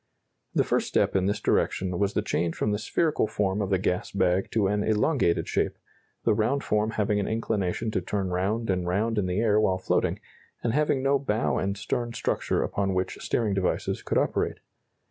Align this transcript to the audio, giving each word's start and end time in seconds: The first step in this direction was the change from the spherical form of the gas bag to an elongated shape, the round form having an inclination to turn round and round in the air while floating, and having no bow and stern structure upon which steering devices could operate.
The 0.55 0.63
first 0.63 0.87
step 0.87 1.15
in 1.15 1.27
this 1.27 1.39
direction 1.39 1.99
was 1.99 2.13
the 2.15 2.23
change 2.23 2.55
from 2.55 2.71
the 2.71 2.79
spherical 2.79 3.27
form 3.27 3.61
of 3.61 3.69
the 3.69 3.77
gas 3.77 4.09
bag 4.11 4.49
to 4.49 4.65
an 4.65 4.81
elongated 4.83 5.47
shape, 5.47 5.77
the 6.23 6.33
round 6.33 6.63
form 6.63 6.89
having 6.97 7.19
an 7.19 7.27
inclination 7.27 7.91
to 7.91 8.01
turn 8.01 8.29
round 8.29 8.71
and 8.71 8.87
round 8.87 9.19
in 9.19 9.27
the 9.27 9.39
air 9.41 9.59
while 9.59 9.77
floating, 9.77 10.19
and 10.63 10.73
having 10.73 11.03
no 11.03 11.19
bow 11.19 11.59
and 11.59 11.77
stern 11.77 12.13
structure 12.13 12.63
upon 12.63 12.95
which 12.95 13.19
steering 13.21 13.53
devices 13.53 14.01
could 14.01 14.17
operate. 14.17 14.57